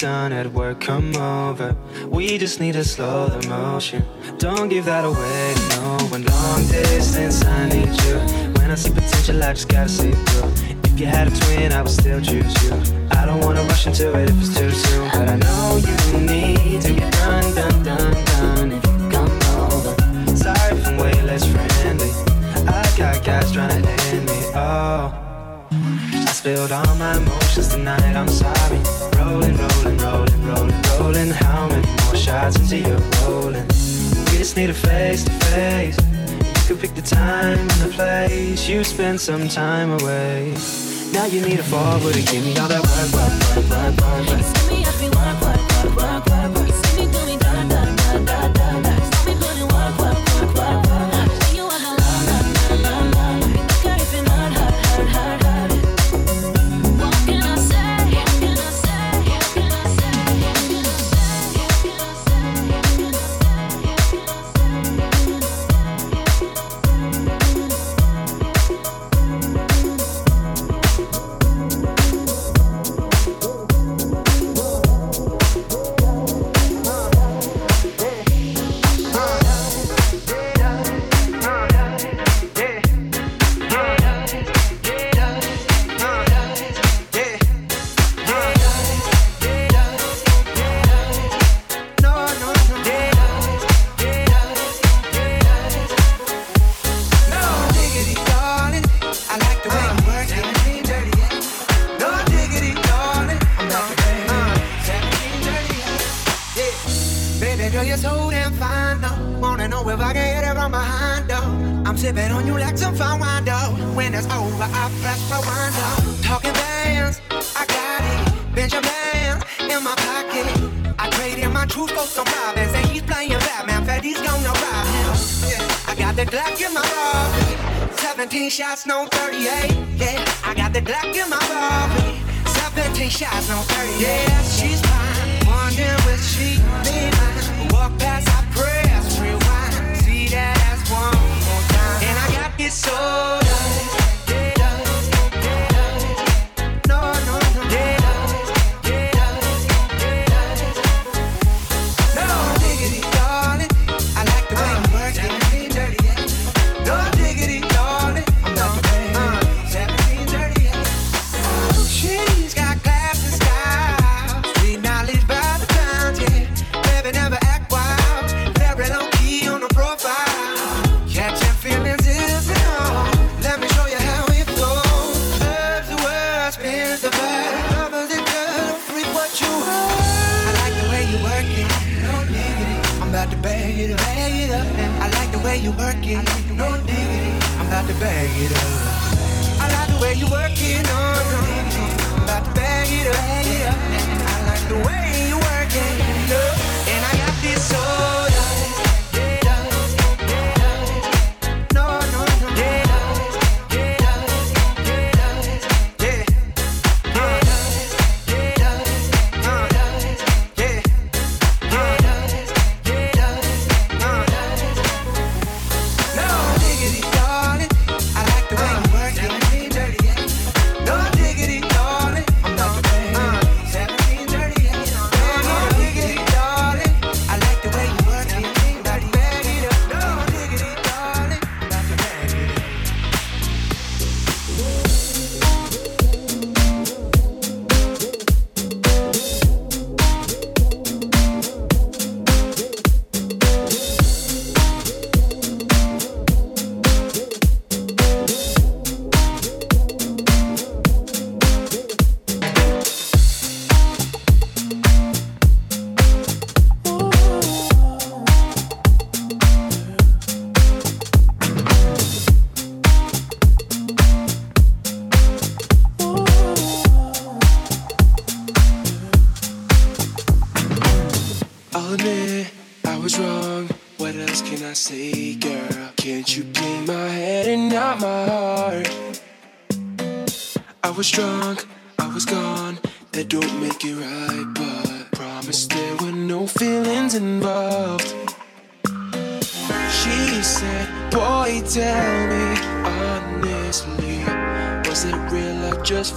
done 0.00 0.32
at 0.32 0.50
work, 0.54 0.80
come 0.80 1.14
over. 1.16 1.76
We 2.08 2.38
just 2.38 2.58
need 2.58 2.72
to 2.72 2.84
slow 2.84 3.28
the 3.28 3.46
motion. 3.48 4.02
Don't 4.38 4.70
give 4.70 4.86
that 4.86 5.04
away, 5.04 5.54
no. 5.76 5.98
When 6.08 6.24
long 6.24 6.66
distance, 6.68 7.44
I 7.44 7.68
need 7.68 7.92
you. 8.04 8.16
When 8.56 8.70
I 8.70 8.76
see 8.76 8.94
potential, 8.94 9.42
I 9.42 9.52
just 9.52 9.68
gotta 9.68 9.90
see 9.90 10.12
through. 10.12 10.52
If 10.84 10.98
you 10.98 11.04
had 11.04 11.28
a 11.28 11.30
twin, 11.30 11.72
I 11.72 11.82
would 11.82 11.90
still 11.90 12.18
choose 12.18 12.54
you. 12.62 12.72
I 13.10 13.26
don't 13.26 13.40
wanna 13.44 13.62
rush 13.64 13.86
into 13.86 14.08
it 14.18 14.30
if 14.30 14.40
it's 14.40 14.58
too 14.58 14.70
soon, 14.70 15.10
but 15.10 15.28
I 15.28 15.36
know 15.36 15.76
you 15.76 16.20
need 16.20 16.80
to 16.80 16.94
get 16.94 17.12
done, 17.12 17.54
done, 17.54 17.82
done, 17.82 18.24
done. 18.24 18.72
If 18.72 18.84
you 18.86 19.10
come 19.10 19.32
over, 19.60 19.92
sorry 20.34 20.78
if 20.78 20.86
I'm 20.86 20.96
way 20.96 21.12
less 21.22 21.44
friendly. 21.44 22.10
I 22.66 22.90
got 22.96 23.22
guys 23.22 23.52
trying 23.52 23.82
to 23.82 23.90
end 24.14 24.24
me. 24.24 24.40
Oh, 24.54 25.12
I 25.70 26.32
spilled 26.32 26.72
all 26.72 26.94
my 26.96 27.18
emotions 27.18 27.68
tonight. 27.68 28.16
I'm 28.16 28.28
sorry 28.28 29.09
rolling, 29.30 29.56
rolling, 29.56 29.98
rolling, 29.98 30.44
rolling, 30.44 30.82
rolling. 30.98 31.30
How 31.30 31.68
many 31.68 31.86
more 32.04 32.16
shots 32.16 32.56
into 32.58 32.78
you 32.78 32.96
rolling? 33.22 33.66
We 34.26 34.38
just 34.38 34.56
need 34.56 34.70
a 34.70 34.74
face 34.74 35.24
to 35.24 35.30
face. 35.52 35.96
You 36.68 36.76
could 36.76 36.80
pick 36.80 36.94
the 36.94 37.02
time 37.02 37.58
and 37.58 37.70
the 37.70 37.90
place. 37.94 38.68
You 38.68 38.84
spend 38.84 39.20
some 39.20 39.48
time 39.48 39.90
away. 40.00 40.54
Now 41.12 41.26
you 41.26 41.40
need 41.42 41.58
a 41.58 41.64
forward 41.64 42.14
to 42.14 42.22
give 42.22 42.44
me 42.44 42.56
all 42.58 42.68
that 42.68 42.82
work, 42.90 43.10
work, 43.16 43.34
work, 43.56 43.70
work, 43.70 44.00
work. 44.00 44.28
work. 44.28 44.54
Give 44.54 44.70
me 44.70 44.84
every 44.86 45.08
work, 45.08 45.40
work, 45.40 45.96
work, 45.96 46.26
work, 46.26 46.26
work. 46.26 46.54
work. 46.56 46.69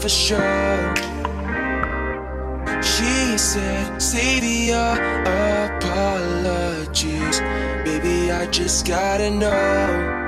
for 0.04 0.10
sure. 0.10 0.94
She 2.84 3.38
said, 3.38 4.02
Save 4.02 4.44
your 4.44 4.78
uh, 4.78 5.78
apologies. 5.78 7.40
Baby, 7.86 8.30
I 8.30 8.46
just 8.52 8.86
gotta 8.86 9.30
know. 9.30 10.23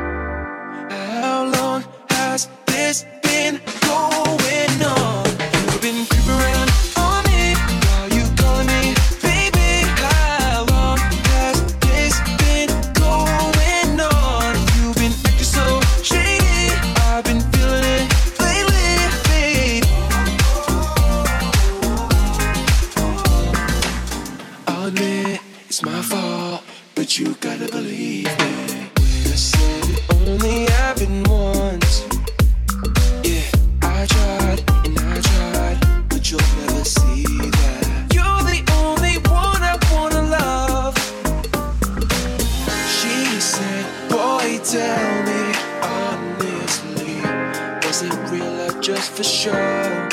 Is 47.95 48.01
it 48.01 48.29
real 48.29 48.59
or 48.59 48.81
just 48.81 49.13
for 49.13 49.23
show? 49.23 50.09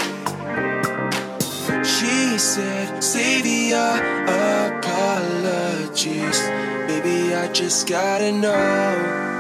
She 1.82 2.38
said, 2.38 3.02
Save 3.02 3.44
your 3.44 3.96
apologies. 4.78 6.40
Baby, 6.86 7.34
I 7.34 7.50
just 7.52 7.88
gotta 7.88 8.30
know. 8.30 9.31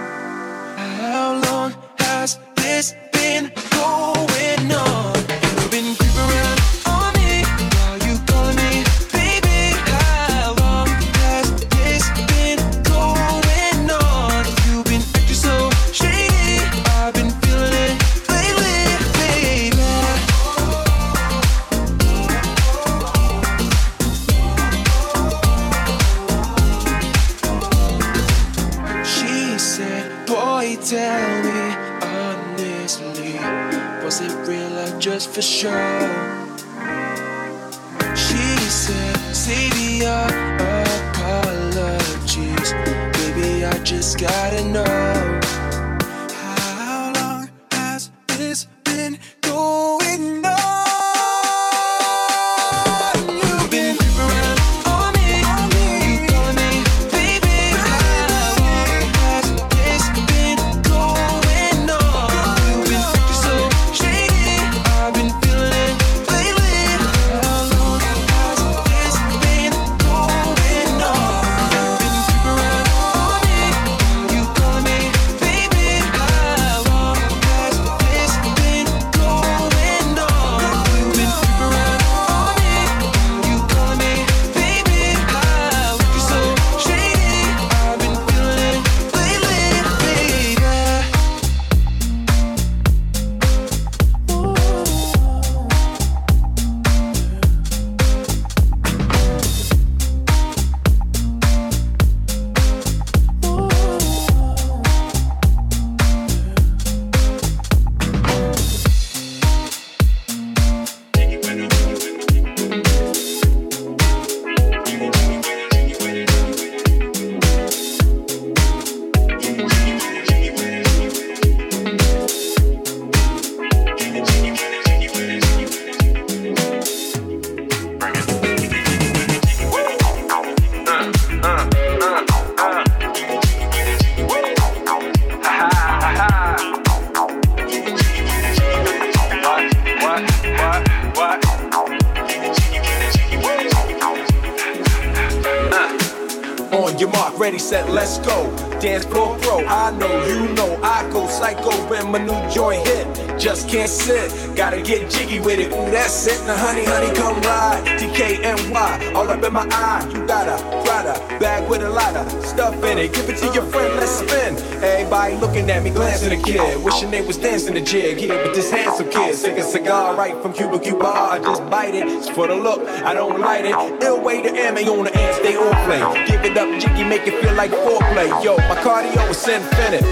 right 170.22 170.40
from 170.40 170.52
Cuba 170.52 170.78
Cuba. 170.78 171.06
I 171.06 171.40
just 171.40 171.68
bite 171.68 171.96
it. 171.96 172.06
It's 172.06 172.28
for 172.28 172.46
the 172.46 172.54
look, 172.54 172.80
I 173.02 173.12
don't 173.12 173.40
light 173.40 173.64
it. 173.64 173.74
Ill 174.04 174.20
way 174.22 174.40
to 174.40 174.50
M 174.50 174.78
A 174.78 174.82
on 174.86 175.04
the 175.06 175.12
end, 175.18 175.34
stay 175.34 175.56
on 175.56 175.74
play. 175.86 175.98
Give 176.28 176.44
it 176.44 176.56
up, 176.56 176.68
jiggy, 176.80 177.02
make 177.02 177.26
it 177.26 177.42
feel 177.42 177.54
like 177.54 177.72
foreplay. 177.72 178.28
Yo, 178.44 178.56
my 178.70 178.76
cardio 178.84 179.28
is 179.30 179.48
infinite. 179.48 180.06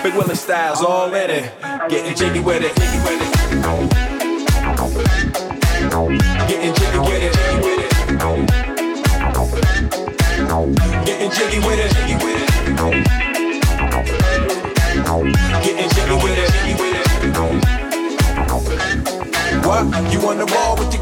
Big 0.04 0.14
Willie 0.14 0.36
styles 0.36 0.82
all 0.82 1.12
in 1.12 1.30
it. 1.30 1.52
Getting 1.88 2.14
jiggy 2.14 2.38
with 2.38 2.62
it. 2.62 2.72
Getting 2.76 2.92
jiggy 2.92 3.02
with 3.06 3.20
it. 3.22 3.30
Getting 6.48 6.74
jiggy 6.74 6.98
with 6.98 7.14
it. 7.14 7.19
You 20.10 20.18
on 20.28 20.38
the 20.38 20.46
wall 20.46 20.76
with 20.76 20.90
the 20.90 20.99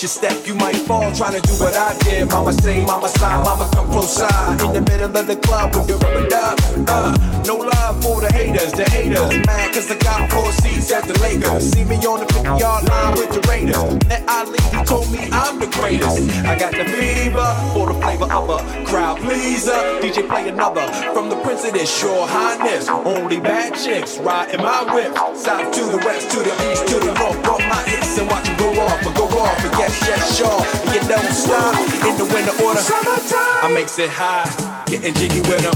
Watch 0.00 0.16
your 0.16 0.30
step, 0.30 0.46
you 0.46 0.54
might 0.54 0.76
fall 0.88 1.12
trying 1.12 1.38
to 1.38 1.46
do 1.46 1.52
what 1.60 1.76
I 1.76 1.92
did. 1.98 2.26
Mama 2.30 2.54
say, 2.54 2.82
mama 2.86 3.06
sign, 3.06 3.44
mama 3.44 3.68
come 3.74 3.86
close 3.90 4.16
side. 4.16 4.58
In 4.62 4.72
the 4.72 4.80
middle 4.90 5.14
of 5.14 5.26
the 5.26 5.36
club 5.36 5.74
with 5.74 5.88
the 5.88 5.96
rubber 5.98 6.26
duck. 6.26 6.58
Uh, 6.88 7.42
no 7.44 7.56
love 7.56 8.02
for 8.02 8.18
the 8.22 8.32
haters, 8.32 8.72
the 8.72 8.88
haters. 8.88 9.28
Mad 9.44 9.74
cause 9.74 9.90
I 9.90 9.98
got 9.98 10.32
four 10.32 10.50
seats 10.52 10.90
at 10.90 11.04
the 11.04 11.12
Lakers. 11.20 11.72
See 11.72 11.84
me 11.84 11.96
on 12.06 12.20
the 12.20 12.32
50 12.32 12.48
yard 12.48 12.88
line 12.88 13.12
with 13.18 13.28
the 13.28 13.46
Raiders. 13.46 14.08
Met 14.08 14.24
Ali, 14.26 14.56
he 14.72 14.82
told 14.86 15.12
me 15.12 15.28
I'm 15.32 15.60
the 15.60 15.66
greatest. 15.66 16.32
I 16.48 16.58
got 16.58 16.72
the 16.72 16.86
fever 16.96 17.48
for 17.74 17.92
the 17.92 18.00
flavor 18.00 18.32
of 18.32 18.48
a 18.48 18.84
crowd 18.86 19.18
pleaser. 19.18 20.00
DJ 20.00 20.26
play 20.26 20.48
another 20.48 20.86
from 21.12 21.28
the 21.28 21.36
Prince 21.44 21.66
of 21.66 21.74
this, 21.74 22.02
your 22.02 22.26
highness. 22.26 22.88
Only 22.88 23.38
bad 23.38 23.74
chicks 23.76 24.16
riding 24.16 24.62
my 24.62 24.80
whip. 24.94 25.12
South 25.36 25.70
to 25.76 25.84
the 25.92 25.98
west, 25.98 26.30
to 26.30 26.38
the 26.38 26.72
east, 26.72 26.88
to 26.88 26.96
the 27.04 27.12
north. 27.20 27.36
Bump 27.44 27.60
my 27.68 27.82
hits 27.84 28.16
and 28.16 28.30
watch 28.30 28.46
them 28.46 28.56
go 28.56 28.80
off, 28.80 29.04
but 29.04 29.14
go 29.14 29.24
off. 29.38 29.60
And 29.62 29.89
yes, 29.90 30.08
yes, 30.08 30.38
sure. 30.38 30.62
And 30.86 31.02
you 31.02 31.08
don't 31.08 31.32
stop 31.32 31.74
in 32.06 32.16
the 32.16 32.24
winter 32.32 32.54
order. 32.64 32.80
Summertime. 32.80 33.64
I 33.64 33.70
makes 33.74 33.98
it 33.98 34.10
high, 34.10 34.46
getting 34.86 35.14
jiggy 35.14 35.40
with 35.40 35.62
them. 35.62 35.74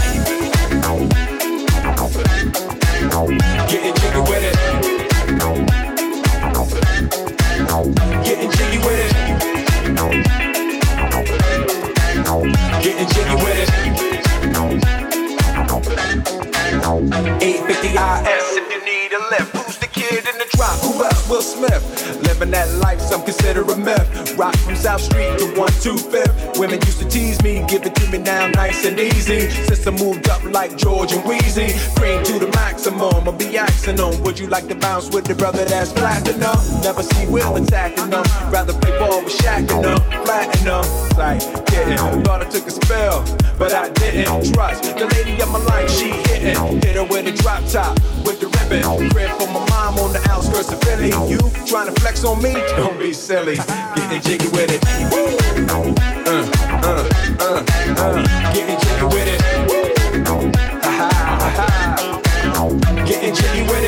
Getting 3.69 3.95
jiggy 3.95 4.21
with 4.21 4.45
it. 4.45 4.57
Getting 8.25 8.51
jiggy 8.51 8.79
with 8.79 9.01
it. 9.05 9.13
Getting 12.83 13.09
jiggy 13.09 13.37
with 13.37 13.59
it. 13.59 13.71
850 17.43 17.89
IS 17.89 18.57
if 18.57 18.67
you 18.73 18.81
need 18.85 19.13
a 19.13 19.19
lift. 19.31 19.57
Who's 19.57 19.79
the 19.79 19.87
kid 19.87 20.27
in 20.27 20.39
the 20.39 20.47
drop? 20.57 20.79
Who 20.81 21.05
else? 21.05 21.29
Will 21.29 21.43
Smith. 21.43 21.83
Living 22.45 22.61
that 22.61 22.79
life, 22.81 23.01
some 23.01 23.23
consider 23.23 23.63
a 23.63 23.77
myth. 23.77 24.37
Rock 24.37 24.55
from 24.57 24.77
South 24.77 25.01
Street 25.01 25.39
to 25.39 25.47
125th. 25.57 26.59
Women 26.59 26.79
used 26.83 26.99
to 26.99 27.09
tease 27.09 27.43
me, 27.43 27.65
give 27.67 27.87
it 27.87 27.95
to 27.95 28.11
me 28.11 28.19
now 28.19 28.49
nice 28.49 28.85
and 28.85 29.01
easy. 29.01 29.49
Since 29.49 29.87
I 29.87 29.93
moved 29.93 30.29
up 30.29 30.45
like 30.45 30.77
George 30.77 31.13
and 31.13 31.23
Weezy. 31.25 31.73
Cream 31.97 32.23
to 32.25 32.39
the 32.39 32.49
maximum, 32.49 33.27
I'll 33.27 33.33
be 33.33 33.57
axing 33.57 33.97
them. 33.97 34.23
Would 34.25 34.39
you 34.39 34.49
like 34.49 34.69
to 34.69 34.75
bounce 34.75 35.09
with 35.09 35.25
the 35.25 35.35
brother 35.35 35.65
that's 35.65 35.93
platinum? 35.93 36.59
Never 36.83 37.03
see 37.03 37.27
Will 37.29 37.57
attacking 37.57 38.11
them. 38.11 38.25
Rather 38.53 38.75
play 38.75 38.99
ball 38.99 39.25
with 39.25 39.33
Shaq 39.33 39.71
and 39.73 39.85
them. 39.85 40.25
Flatten 40.27 40.65
them. 40.65 40.85
Like, 41.17 41.41
getting. 41.67 42.25
Thought 42.25 42.43
I 42.43 42.51
took 42.51 42.67
a 42.67 42.71
spell, 42.71 43.25
but 43.59 43.73
I 43.73 43.89
didn't. 43.89 44.53
Trust 44.53 44.83
the 44.99 45.07
lady 45.17 45.41
of 45.41 45.51
my 45.51 45.61
life, 45.61 45.91
she 45.91 46.11
hitting. 46.11 46.83
Hit 46.83 46.97
her 46.97 47.05
with 47.05 47.27
a 47.27 47.33
drop 47.33 47.65
top, 47.69 47.99
with 48.27 48.41
the 48.41 48.49
ribbon. 48.49 49.09
Crib 49.11 49.31
for 49.41 49.47
my 49.47 49.65
mom 49.71 49.99
on 49.99 50.13
the 50.13 50.21
outskirts 50.29 50.71
of 50.71 50.81
Philly. 50.83 51.09
You 51.31 51.41
trying 51.65 51.93
to 51.93 52.01
flex 52.01 52.25
on 52.25 52.34
me? 52.43 52.55
Don't 52.77 52.99
be 52.99 53.13
silly. 53.13 53.57
Getting 53.95 54.23
jiggy 54.23 54.49
with 54.49 54.71
it. 54.71 54.85
Uh, 55.71 55.95
uh, 56.83 57.09
uh, 57.41 57.65
uh. 57.99 58.53
Getting 58.55 58.79
jiggy 58.81 59.07
with 59.07 59.29
it. 59.29 59.41
Ha 60.85 60.91
ha 60.91 61.09
ha. 61.57 63.05
Getting 63.07 63.35
jiggy 63.35 63.63
with 63.63 63.83
it. 63.83 63.84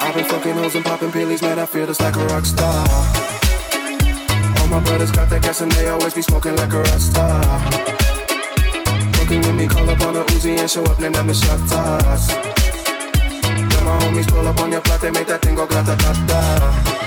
I've 0.00 0.14
been 0.14 0.24
fucking 0.24 0.52
hoes 0.54 0.74
and 0.74 0.84
popping 0.84 1.10
pillies, 1.12 1.42
man. 1.42 1.58
I 1.58 1.66
feel 1.66 1.86
just 1.86 2.00
like 2.00 2.16
a 2.16 2.24
rock 2.26 2.46
star. 2.46 2.86
All 4.60 4.68
my 4.68 4.80
brothers 4.80 5.10
got 5.10 5.28
that 5.30 5.42
gas 5.42 5.60
and 5.60 5.72
they 5.72 5.88
always 5.88 6.14
be 6.14 6.22
smoking 6.22 6.56
like 6.56 6.72
a 6.72 6.78
rock 6.78 7.00
star. 7.00 7.42
Fucking 9.14 9.40
with 9.40 9.54
me, 9.54 9.66
call 9.66 9.90
up 9.90 10.00
on 10.02 10.16
a 10.16 10.24
Uzi 10.24 10.58
and 10.58 10.70
show 10.70 10.84
up, 10.84 10.98
then 10.98 11.14
I'm 11.16 11.26
the 11.26 11.34
shot 11.34 11.58
toss. 11.68 12.32
When 13.74 13.84
my 13.84 13.98
homies 14.04 14.28
pull 14.28 14.46
up 14.46 14.60
on 14.60 14.72
your 14.72 14.80
block, 14.82 15.00
they 15.00 15.10
make 15.10 15.26
that 15.26 15.42
thing 15.42 15.56
go 15.56 15.66
grata 15.66 15.96
ta 15.96 16.12
ta. 16.28 17.03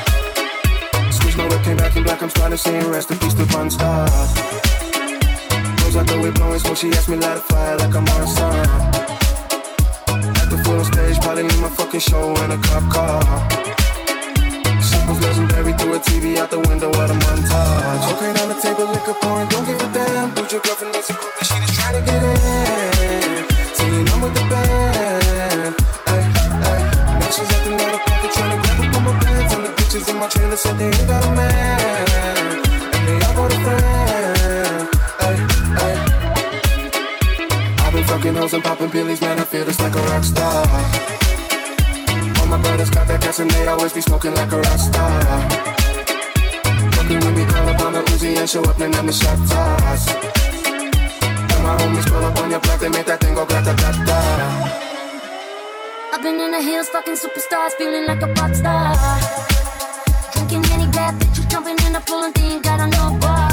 My 1.37 1.47
whip, 1.47 1.61
came 1.61 1.77
back 1.77 1.95
in 1.95 2.01
black, 2.01 2.23
I'm 2.23 2.31
starting 2.31 2.57
saying 2.57 2.89
rest 2.89 3.11
in 3.11 3.19
peace 3.19 3.35
to 3.35 3.45
Bon 3.53 3.69
Scott. 3.69 4.09
Goes 5.77 5.95
out 5.95 6.07
the 6.07 6.19
way 6.19 6.31
blowing 6.31 6.57
smoke, 6.57 6.77
she 6.77 6.89
asked 6.89 7.09
me 7.09 7.17
light 7.17 7.37
a 7.37 7.41
fire 7.41 7.77
like 7.77 7.93
I'm 7.93 8.07
on 8.09 8.27
sun. 8.27 8.65
At 10.41 10.49
the 10.49 10.57
full 10.65 10.83
stage, 10.83 11.19
probably 11.21 11.43
leave 11.43 11.61
my 11.61 11.69
fucking 11.69 11.99
show 11.99 12.33
in 12.41 12.49
a 12.49 12.57
cop 12.57 12.89
car. 12.89 13.21
Circles 14.81 15.21
legendary 15.21 15.73
through 15.73 15.93
a 15.93 15.99
TV 15.99 16.37
out 16.37 16.49
the 16.49 16.59
window 16.59 16.89
at 16.89 17.11
a 17.11 17.13
montage. 17.13 18.03
Okay, 18.17 18.33
on 18.41 18.49
the 18.49 18.57
table, 18.57 18.89
liquor 18.89 19.13
pouring, 19.21 19.47
don't 19.49 19.65
give 19.67 19.79
a 19.79 19.93
damn. 19.93 20.33
Put 20.33 20.51
your 20.51 20.61
girlfriend 20.61 20.95
needs 20.95 21.09
a 21.11 21.13
group 21.13 21.33
that 21.37 21.45
she 21.45 21.55
just 21.61 21.73
trying 21.77 21.95
to 21.97 22.03
get 22.09 22.17
in. 22.17 23.45
Singing, 23.77 24.09
I'm 24.09 24.21
with 24.21 24.33
the 24.33 24.45
band. 24.49 25.75
Ay, 26.09 26.21
ay. 26.65 27.19
Now 27.21 27.29
she's 27.29 27.51
acting 27.53 27.77
out 27.77 27.93
of 27.93 28.06
bitches 29.97 30.09
in 30.09 30.19
my 30.19 30.27
trailer 30.27 30.55
said 30.55 30.77
they 30.77 30.85
ain't 30.85 31.07
got 31.07 31.25
a 31.25 31.31
man. 31.35 32.59
And 32.93 33.07
they 33.07 33.25
all 33.25 33.33
got 33.35 33.53
a 33.53 33.59
friend. 33.65 34.89
Ay, 35.19 35.35
ay. 35.83 35.95
I've 37.79 37.93
been 37.93 38.03
fucking 38.03 38.35
hoes 38.35 38.53
and 38.53 38.63
popping 38.63 38.89
pillies, 38.89 39.21
man. 39.21 39.39
I 39.39 39.43
feel 39.43 39.65
just 39.65 39.81
like 39.81 39.95
a 39.95 40.01
rock 40.01 40.23
star. 40.23 40.67
All 42.39 42.47
my 42.47 42.61
brothers 42.61 42.89
got 42.89 43.07
that 43.07 43.21
gas 43.21 43.39
and 43.39 43.49
they 43.51 43.67
always 43.67 43.93
be 43.93 44.01
smoking 44.01 44.33
like 44.33 44.51
a 44.51 44.57
rock 44.57 44.79
star. 44.79 45.21
Fucking 46.95 47.19
with 47.19 47.35
me, 47.37 47.45
call 47.45 47.69
up 47.69 47.81
on 47.81 47.93
the 47.93 48.01
Uzi 48.11 48.37
and 48.37 48.49
show 48.49 48.63
up, 48.63 48.77
then 48.77 48.93
I'm 48.95 49.05
the 49.05 49.13
shot 49.13 49.37
toss. 49.49 50.07
And 51.53 51.63
my 51.63 51.75
homies 51.79 52.07
pull 52.07 52.23
up 52.23 52.37
on 52.37 52.51
your 52.51 52.59
block, 52.59 52.79
they 52.79 52.89
make 52.89 53.05
that 53.05 53.19
thing 53.19 53.35
go 53.35 53.45
grata 53.45 53.73
ta 53.75 53.91
ta. 54.05 54.19
I've 56.13 56.21
been 56.23 56.39
in 56.39 56.51
the 56.51 56.61
hills, 56.61 56.89
fucking 56.89 57.15
superstars, 57.15 57.73
feeling 57.77 58.05
like 58.07 58.21
a 58.21 58.27
pop 58.33 58.53
star. 58.53 59.56
Pool 62.07 62.23
and 62.23 62.35
think 62.35 62.63
got 62.63 62.79
a 62.79 62.87
no 62.87 63.17
bar. 63.19 63.46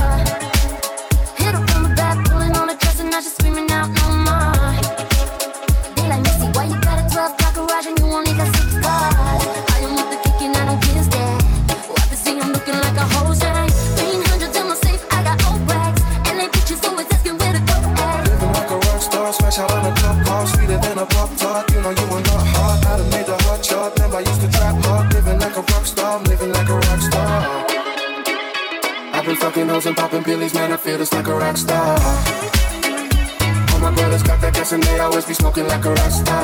always 35.14 35.26
be 35.26 35.34
smoking 35.34 35.68
like 35.68 35.84
a 35.84 35.90
rasta. 35.94 36.34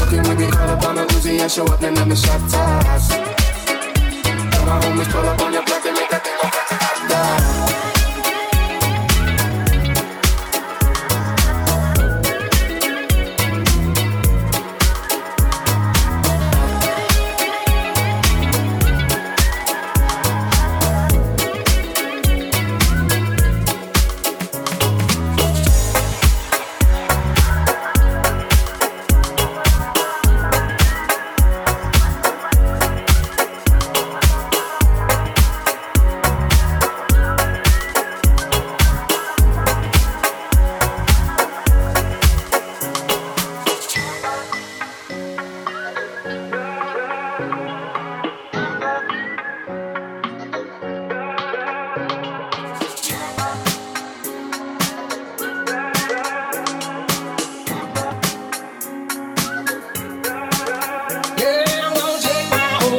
Looking 0.00 0.22
with 0.28 0.38
me 0.38 0.44
all 0.44 0.68
up 0.68 0.84
on 0.84 0.98
a 0.98 1.06
Uzi 1.06 1.40
and 1.40 1.50
show 1.50 1.64
up 1.64 1.80
and 1.82 1.98
I'm 1.98 2.10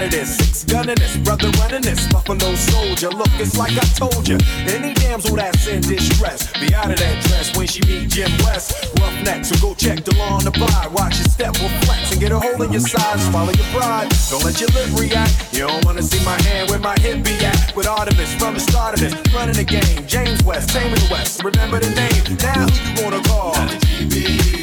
None 0.00 0.06
of 0.06 0.12
this. 0.12 0.36
Six 0.36 0.64
gunning 0.64 0.94
this, 0.94 1.14
brother 1.18 1.50
running 1.60 1.82
this. 1.82 2.08
Buffalo 2.08 2.54
soldier. 2.54 3.10
Look, 3.10 3.28
it's 3.36 3.58
like 3.58 3.76
I 3.76 3.84
told 4.00 4.26
you. 4.26 4.38
Any 4.64 4.94
damsel 4.94 5.36
that's 5.36 5.66
in 5.66 5.82
distress, 5.82 6.50
be 6.54 6.72
out 6.74 6.90
of 6.90 6.96
that 6.96 7.22
dress 7.24 7.54
when 7.54 7.66
she 7.66 7.82
meet 7.82 8.08
Jim 8.08 8.30
West. 8.40 8.96
Rough 8.98 9.12
neck, 9.24 9.44
so 9.44 9.60
go 9.60 9.74
check 9.74 10.02
the 10.02 10.14
law 10.16 10.38
on 10.38 10.44
the 10.44 10.52
bar. 10.52 10.88
Watch 10.88 11.18
your 11.18 11.28
step 11.28 11.52
will 11.60 11.68
flex 11.84 12.12
and 12.12 12.18
get 12.20 12.32
a 12.32 12.40
hole 12.40 12.62
in 12.62 12.72
your 12.72 12.80
sides. 12.80 13.28
Follow 13.28 13.52
your 13.52 13.66
pride. 13.76 14.08
Don't 14.30 14.42
let 14.42 14.58
your 14.58 14.70
lip 14.70 14.88
react. 14.96 15.52
You 15.52 15.68
don't 15.68 15.84
wanna 15.84 16.02
see 16.02 16.24
my 16.24 16.40
hand 16.48 16.70
where 16.70 16.80
my 16.80 16.96
hip 17.00 17.22
be 17.22 17.36
at. 17.44 17.76
With 17.76 17.84
Artemus 17.84 18.32
from 18.38 18.54
the 18.54 18.60
start 18.60 18.94
of 18.94 19.00
this, 19.00 19.12
running 19.34 19.56
the 19.56 19.64
game. 19.64 20.06
James 20.06 20.42
West, 20.44 20.70
Tame 20.70 20.94
the 20.94 21.08
West. 21.12 21.44
Remember 21.44 21.78
the 21.78 21.92
name. 21.92 22.38
Now 22.40 22.64
who 22.64 22.88
you 22.88 22.96
gonna 22.96 23.22
call? 23.28 23.52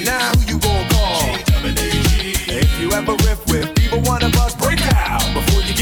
Now 0.02 0.34
who 0.34 0.42
you 0.50 0.58
gonna 0.58 0.90
call? 0.90 1.38
If 2.50 2.82
you 2.82 2.92
ever 2.94 3.14
riff 3.28 3.46
with 3.52 3.70
either 3.78 4.02
one 4.02 4.24
of 4.24 4.34
us, 4.38 4.57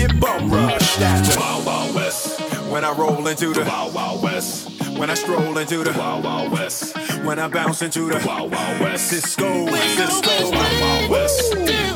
get 0.08 0.20
bum 0.20 0.50
rushed. 0.50 1.00
That's 1.00 1.34
the 1.34 1.39
Wild 1.39 1.65
Wild 1.65 1.96
West. 1.96 2.39
When 2.70 2.84
I 2.84 2.91
roll 2.91 3.28
into 3.28 3.54
the 3.54 3.63
Wild 3.63 3.94
Wild 3.94 4.24
West. 4.24 4.70
When 4.98 5.10
I 5.10 5.13
stroll 5.13 5.58
into 5.58 5.84
the 5.84 5.91
Wild 5.98 6.24
Wild 6.24 6.52
West. 6.52 6.98
When 7.24 7.39
I 7.39 7.48
bounce 7.48 7.82
into 7.82 8.10
the 8.10 8.26
Wild 8.26 8.52
Wild 8.52 8.82
West. 8.82 9.12
Sisqo, 9.12 9.68
Sisqo, 9.68 10.52
Wild 10.52 10.82
Wild 10.82 11.12
West. 11.12 11.94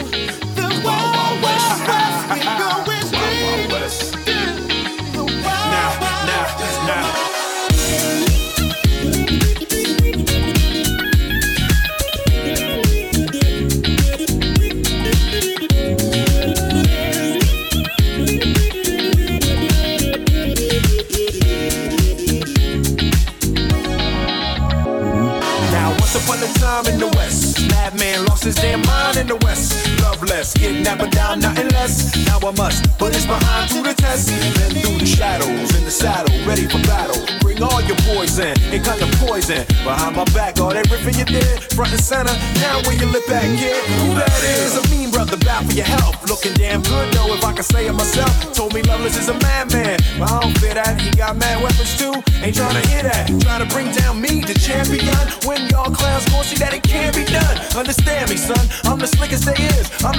Lost 28.39 28.45
his 28.45 28.55
damn 28.55 28.81
mind 28.81 29.17
in 29.17 29.27
the 29.27 29.35
West. 29.37 29.88
Loveless, 30.29 30.53
kidnapping 30.53 31.09
down, 31.09 31.39
nothing 31.39 31.69
less. 31.69 32.15
Now 32.27 32.37
I 32.37 32.51
must 32.51 32.85
put 32.99 33.15
his 33.15 33.25
behind 33.25 33.71
to 33.71 33.81
the 33.81 33.95
test. 33.95 34.29
Then 34.29 34.69
through 34.77 34.99
the 34.99 35.05
shadows, 35.05 35.75
in 35.75 35.83
the 35.85 35.89
saddle, 35.89 36.29
ready 36.45 36.67
for 36.67 36.77
battle. 36.85 37.17
Bring 37.41 37.63
all 37.63 37.81
your 37.81 37.97
poison. 38.05 38.53
It 38.69 38.83
cut 38.83 38.99
the 38.99 39.09
poison. 39.25 39.65
Behind 39.83 40.15
my 40.15 40.25
back, 40.25 40.59
all 40.59 40.69
that 40.69 40.85
riffing 40.85 41.17
you 41.17 41.25
did, 41.25 41.63
front 41.73 41.91
and 41.91 42.01
center. 42.01 42.33
Now 42.61 42.77
where 42.85 42.93
you 42.93 43.07
lip 43.07 43.27
at, 43.29 43.41
kid? 43.57 43.73
Who 44.05 44.13
that 44.13 44.29
is? 44.45 44.77
A 44.77 44.83
mean 44.93 45.09
brother, 45.09 45.37
bad 45.37 45.65
for 45.65 45.73
your 45.73 45.85
help. 45.85 46.21
Looking 46.29 46.53
damn 46.53 46.83
good 46.83 47.11
though, 47.11 47.33
if 47.33 47.43
I 47.43 47.53
can 47.53 47.63
say 47.63 47.87
it 47.87 47.93
myself. 47.93 48.53
Told 48.53 48.75
me 48.75 48.83
Loveless 48.83 49.17
is 49.17 49.29
a 49.29 49.33
madman. 49.41 49.97
But 50.19 50.29
I 50.29 50.41
don't 50.41 50.57
fear 50.59 50.75
that. 50.75 51.01
He 51.01 51.09
got 51.09 51.37
mad 51.37 51.57
weapons 51.63 51.97
too. 51.97 52.13
Ain't 52.45 52.55
trying 52.55 52.77
to 52.77 52.87
hear 52.87 53.01
that. 53.01 53.33
Trying 53.41 53.65
to 53.65 53.69
bring 53.73 53.89
down 53.97 54.21
me, 54.21 54.45
the 54.45 54.53
champion. 54.53 55.09
When 55.49 55.65
y'all 55.73 55.89
clowns 55.89 56.29
gon' 56.29 56.43
see 56.43 56.57
that 56.61 56.73
it 56.73 56.83
can't 56.83 57.15
be 57.15 57.25
done. 57.25 57.57
Understand 57.73 58.29
me, 58.29 58.37
son. 58.37 58.61
I'm 58.85 58.99
the 58.99 59.07
slickest 59.07 59.45
they 59.45 59.57
is. 59.73 59.89
I'm 60.05 60.18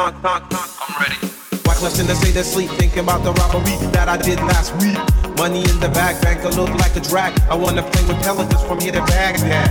sip 0.00 0.06
on 0.06 0.14
the 0.14 0.20
con, 0.20 0.40
con, 0.40 0.48
con. 0.50 0.68
I'm 0.80 1.02
ready. 1.02 1.16
Why 1.64 1.74
question 1.74 2.06
to 2.06 2.14
say 2.14 2.30
that 2.32 2.44
sleep, 2.44 2.70
thinking 2.70 3.00
about 3.00 3.22
the 3.24 3.32
robbery 3.32 3.76
that 3.92 4.08
I 4.08 4.16
did 4.16 4.38
last 4.40 4.72
week. 4.80 4.98
Money 5.36 5.60
in 5.60 5.80
the 5.80 5.88
bag, 5.88 6.20
banker 6.22 6.50
look 6.50 6.70
like 6.80 6.94
a 6.96 7.00
drag. 7.00 7.38
I 7.48 7.54
wanna 7.54 7.82
play 7.82 8.04
with 8.08 8.22
pelicans 8.22 8.62
from 8.64 8.80
here 8.80 8.92
to 8.92 9.00
Baghdad. 9.00 9.70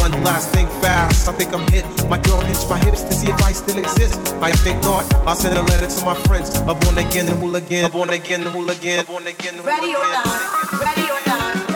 One 0.00 0.12
last 0.24 0.50
thing 0.50 0.66
fast, 0.82 1.28
I 1.28 1.32
think 1.32 1.54
I'm 1.54 1.66
hit. 1.70 1.84
My 2.08 2.18
girl 2.18 2.40
hits 2.40 2.68
my 2.68 2.78
hips 2.78 3.02
to 3.02 3.12
see 3.12 3.28
if 3.28 3.42
I 3.42 3.52
still 3.52 3.78
exist. 3.78 4.18
I 4.42 4.52
think 4.52 4.82
not. 4.82 5.04
I'll 5.26 5.36
send 5.36 5.56
a 5.56 5.62
letter 5.62 5.86
to 5.86 6.04
my 6.04 6.14
friends. 6.26 6.50
A 6.58 6.74
born 6.74 6.98
again 6.98 7.26
hooligan, 7.26 7.84
a 7.84 7.88
born 7.88 8.10
again 8.10 8.42
hooligan, 8.42 9.00
a 9.00 9.04
born 9.04 9.26
again 9.26 9.54
hooligan. 9.54 9.64
Ready 9.64 9.94
or 9.94 10.06
not, 10.12 10.72
ready 10.80 11.06
or 11.10 11.20
not. 11.26 11.73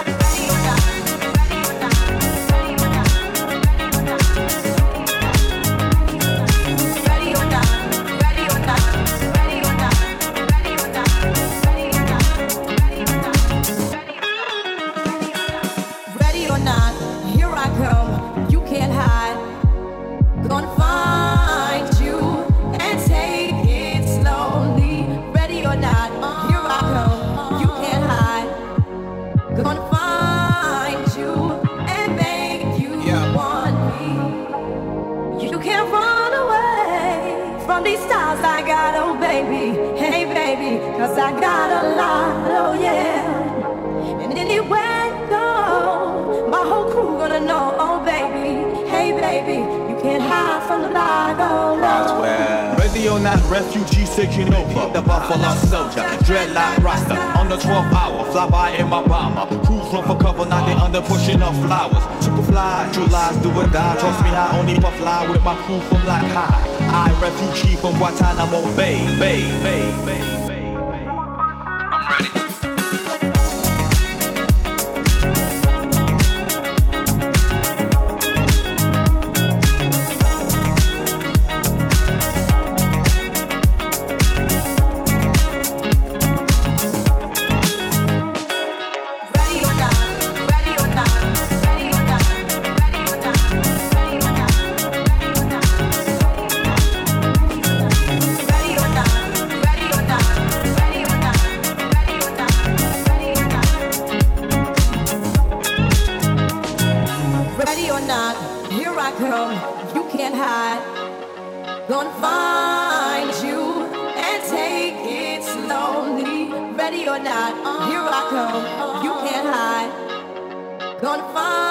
or 117.19 117.25
not. 117.25 117.53
Here 117.89 118.01
I 118.01 118.23
come, 118.31 119.03
you 119.05 119.13
can't 119.27 119.49
hide. 119.55 121.01
Gonna 121.01 121.33
find. 121.33 121.68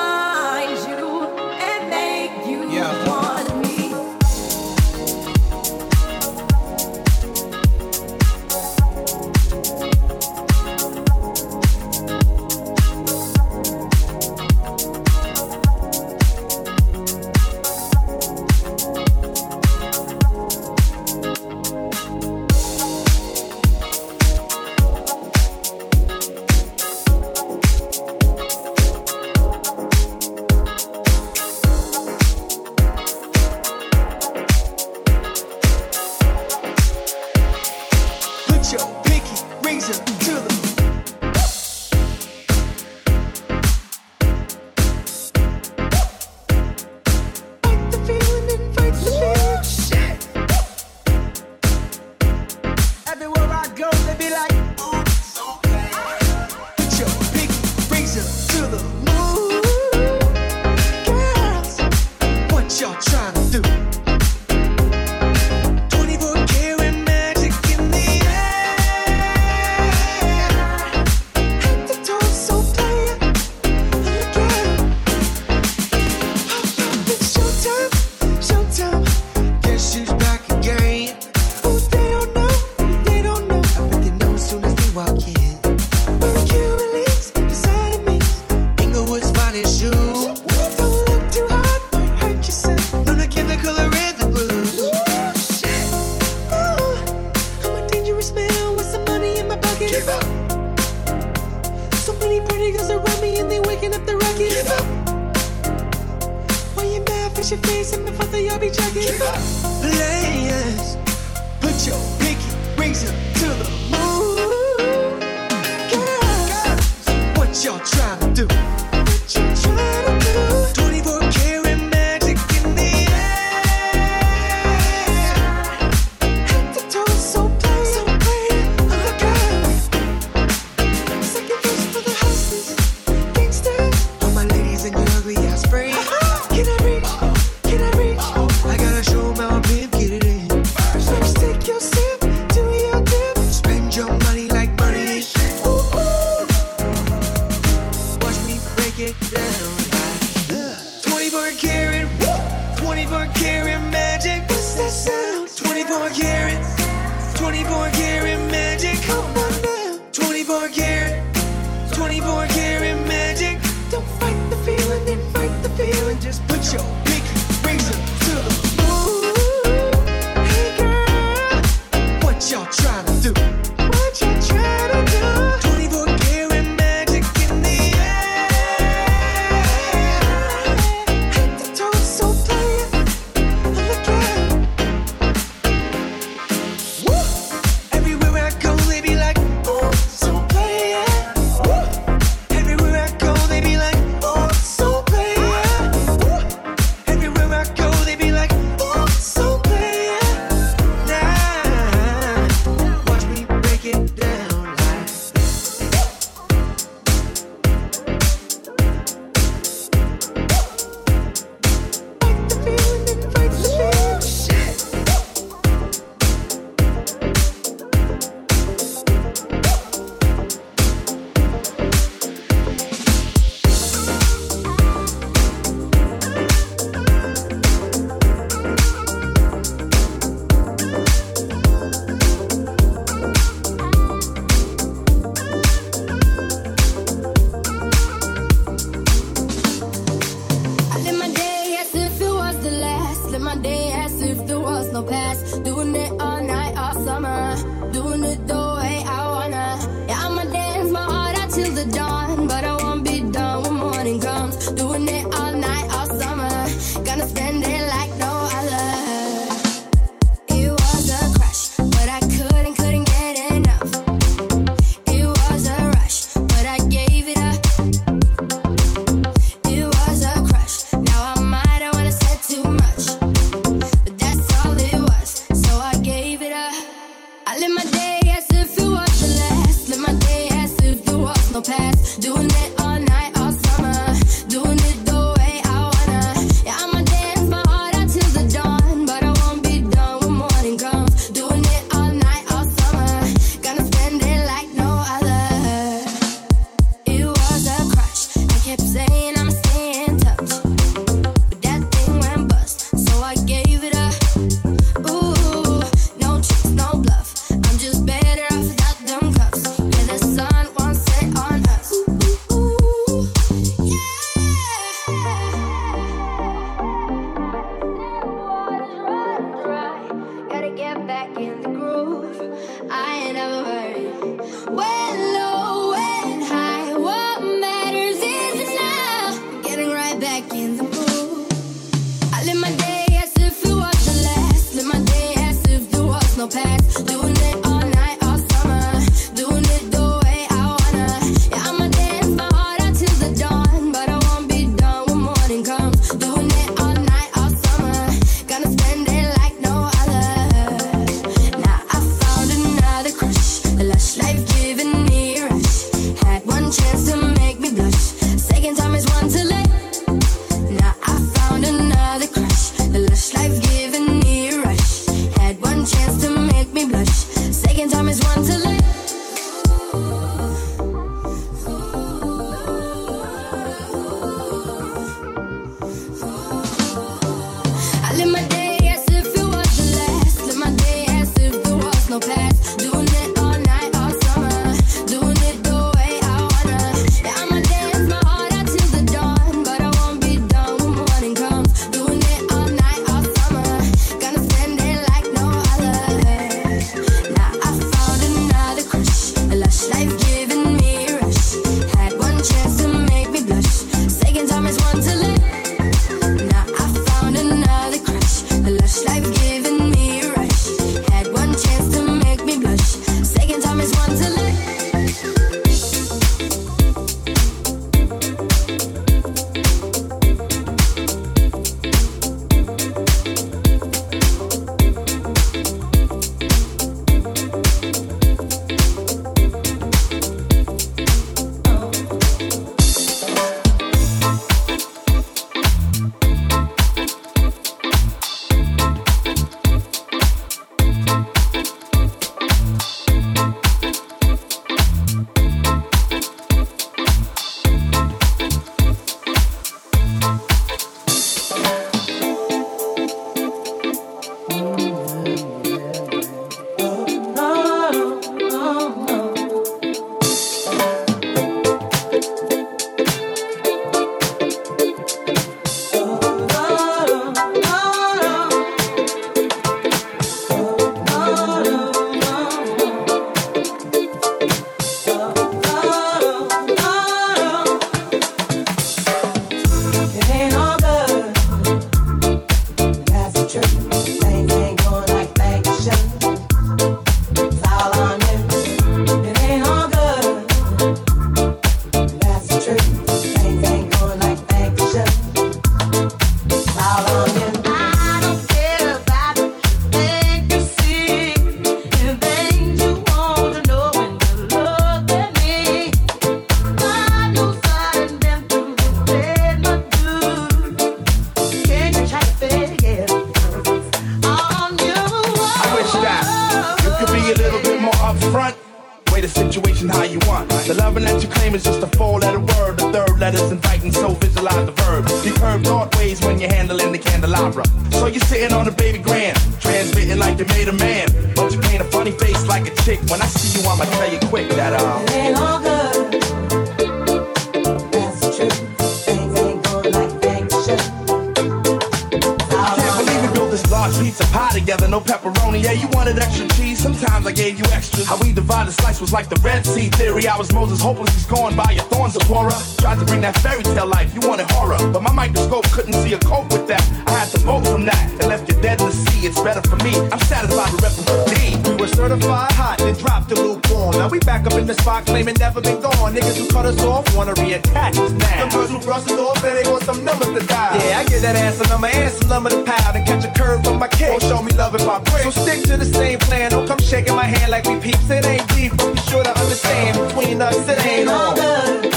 fairy 553.58 553.76
tale 553.76 553.88
life, 553.88 554.14
you 554.14 554.22
wanted 554.28 554.50
horror. 554.52 554.78
But 554.92 555.02
my 555.02 555.12
microscope 555.12 555.66
couldn't 555.72 555.94
see 555.94 556.14
a 556.14 556.20
cope 556.20 556.52
with 556.52 556.68
that. 556.68 556.82
I 557.08 557.12
had 557.12 557.30
to 557.30 557.40
bolt 557.46 557.66
from 557.66 557.86
that 557.86 558.12
and 558.12 558.28
left 558.28 558.48
you 558.50 558.56
dead 558.62 558.80
in 558.82 558.88
the 558.88 558.94
sea. 558.94 559.28
It's 559.28 559.40
better 559.42 559.62
for 559.62 559.78
me. 559.78 559.96
I'm 560.12 560.20
satisfied 560.20 560.72
with 560.74 560.82
repping 560.82 561.06
for 561.06 561.20
D. 561.30 561.70
We 561.70 561.76
were 561.82 561.88
certified 561.88 562.52
hot, 562.52 562.78
then 562.80 562.96
dropped 562.96 563.30
the 563.30 563.36
lukewarm. 563.36 563.98
Now 563.98 564.10
we 564.10 564.20
back 564.20 564.46
up 564.46 564.54
in 564.54 564.68
the 564.68 564.74
spot, 564.76 565.06
claiming 565.06 565.36
never 565.40 565.62
been 565.62 565.82
gone. 565.82 566.14
Niggas 566.14 566.38
who 566.38 566.48
cut 566.50 566.66
us 566.66 566.82
off 566.84 567.06
wanna 567.16 567.34
reattach 567.34 567.98
us 567.98 568.12
now. 568.12 568.40
Some 568.40 568.50
girls 568.50 568.70
who 568.70 568.80
brush 568.80 569.06
us 569.06 569.20
off 569.20 569.44
and 569.44 569.58
they 569.58 569.70
want 569.70 569.84
some 569.84 570.04
numbers 570.04 570.32
to 570.34 570.46
die. 570.48 570.78
Yeah, 570.78 571.00
I 571.00 571.04
get 571.06 571.22
that 571.22 571.36
ass 571.36 571.60
a 571.62 571.68
number 571.70 571.88
and 571.88 572.12
some 572.14 572.30
number 572.30 572.50
to 572.50 572.64
pound 572.64 572.96
and 572.96 573.06
catch 573.06 573.26
a 573.26 573.32
curve 573.32 573.64
from 573.64 573.80
my 573.80 573.88
kid. 573.88 574.20
Don't 574.20 574.24
show 574.24 574.42
me 574.42 574.52
love 574.54 574.76
if 574.76 574.88
I 574.88 575.00
break. 575.00 575.24
So 575.24 575.32
stick 575.32 575.64
to 575.66 575.78
the 575.78 575.86
same 575.86 576.20
plan. 576.20 576.52
Don't 576.52 576.68
come 576.68 576.80
shaking 576.80 577.16
my 577.16 577.26
hand 577.26 577.52
like 577.52 577.66
we 577.66 577.80
peeps. 577.80 578.10
It 578.10 578.26
ain't 578.26 578.48
deep, 578.50 578.76
but 578.78 578.94
be 578.94 579.02
sure 579.02 579.24
to 579.24 579.34
understand 579.40 579.98
between 580.08 580.42
us 580.42 580.58
it 580.68 580.86
ain't 580.86 581.10
all 581.10 581.36
good. 581.36 581.97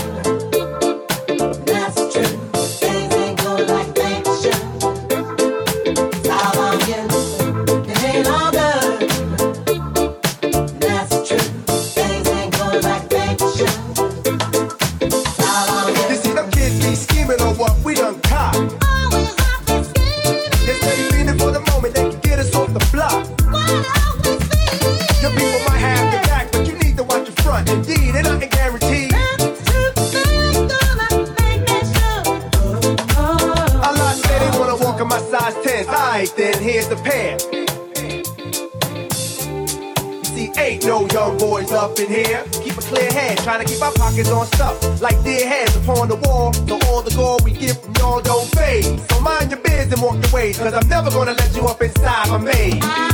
Trying 43.51 43.67
to 43.67 43.73
keep 43.73 43.83
our 43.83 43.93
pockets 43.95 44.31
on 44.31 44.47
stuff 44.47 45.03
like 45.03 45.25
dead 45.25 45.43
heads 45.43 45.75
upon 45.75 46.07
the 46.07 46.15
wall. 46.15 46.53
So 46.53 46.79
all 46.87 47.03
the 47.03 47.13
gold 47.17 47.43
we 47.43 47.51
get 47.51 47.83
from 47.83 47.95
y'all 47.97 48.21
don't 48.21 48.47
fade. 48.55 48.85
So 49.11 49.21
mind 49.23 49.51
your 49.51 49.59
biz 49.59 49.93
and 49.93 50.01
walk 50.01 50.23
your 50.23 50.33
ways, 50.33 50.57
cause 50.57 50.73
I'm 50.73 50.89
never 50.89 51.11
gonna 51.11 51.33
let 51.33 51.57
you 51.57 51.63
up 51.67 51.83
inside 51.83 52.29
my 52.29 52.39
maze. 52.39 53.10